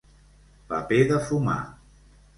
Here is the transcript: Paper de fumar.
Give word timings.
Paper 0.71 0.99
de 1.13 1.19
fumar. 1.29 1.59